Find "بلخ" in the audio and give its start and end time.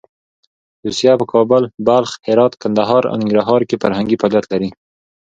1.87-2.09